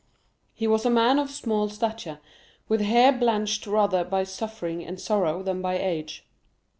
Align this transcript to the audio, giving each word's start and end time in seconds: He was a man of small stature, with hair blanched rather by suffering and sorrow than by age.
He 0.55 0.65
was 0.65 0.83
a 0.83 0.89
man 0.89 1.19
of 1.19 1.29
small 1.29 1.69
stature, 1.69 2.17
with 2.67 2.81
hair 2.81 3.11
blanched 3.11 3.67
rather 3.67 4.03
by 4.03 4.23
suffering 4.23 4.83
and 4.83 4.99
sorrow 4.99 5.43
than 5.43 5.61
by 5.61 5.77
age. 5.77 6.25